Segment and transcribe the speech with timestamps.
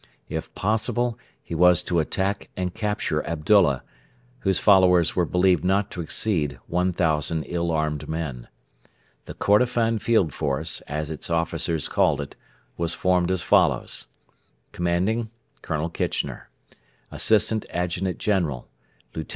[0.29, 3.83] If possible, he was to attack and capture Abdullah,
[4.39, 8.47] whose followers were believed not to exceed 1,000 ill armed men.
[9.25, 12.35] The 'Kordofan Field Force,' as its officers called it,
[12.77, 14.07] was formed as follows:
[14.71, 15.29] Commanding:
[15.61, 16.49] COLONEL KITCHENER
[17.11, 18.67] Assistant Adjutant General:
[19.13, 19.29] LIEUT.